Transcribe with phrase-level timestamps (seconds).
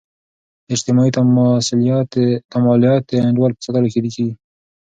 [0.75, 4.29] اجتماعي تعاملثبات د انډول په ساتلو کې کیږي.